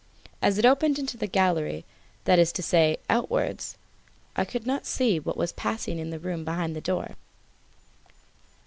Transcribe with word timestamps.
As 0.41 0.57
it 0.57 0.65
opened 0.65 0.97
into 0.97 1.15
the 1.15 1.27
gallery, 1.27 1.85
that 2.25 2.39
is 2.39 2.51
to 2.53 2.63
say, 2.63 2.97
outwards, 3.07 3.77
I 4.35 4.45
could 4.45 4.65
not 4.65 4.87
see 4.87 5.19
what 5.19 5.37
was 5.37 5.51
passing 5.53 5.99
in 5.99 6.09
the 6.09 6.17
room 6.17 6.43
behind 6.43 6.75
the 6.75 6.81
door. 6.81 7.17